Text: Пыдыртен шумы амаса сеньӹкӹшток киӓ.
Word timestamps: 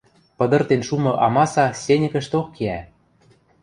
Пыдыртен 0.37 0.81
шумы 0.87 1.11
амаса 1.25 1.65
сеньӹкӹшток 1.83 2.47
киӓ. 2.55 2.79